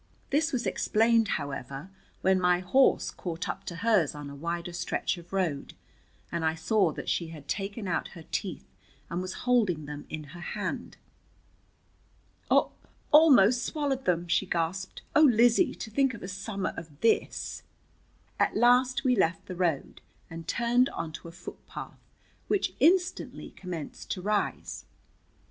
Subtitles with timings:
[0.31, 1.91] This was explained, however,
[2.21, 5.75] when my horse caught up to hers on a wider stretch of road,
[6.31, 8.65] and I saw that she had taken out her teeth
[9.11, 10.97] and was holding them in her hand.
[12.49, 12.73] "Al
[13.11, 15.03] almost swallowed them," she gasped.
[15.15, 17.61] "Oh, Lizzie, to think of a summer of this!"
[18.39, 22.07] At last we left the road and turned onto a footpath,
[22.47, 24.85] which instantly commenced to rise.